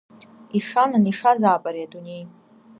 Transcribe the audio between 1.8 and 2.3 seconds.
адунеи…